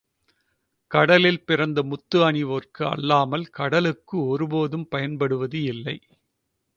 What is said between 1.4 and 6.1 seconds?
பிறந்த முத்து அணிவோர்க்கு அல்லாமல் கடலுக்கு ஒருபோதும் பயன்படுவது இல்லை.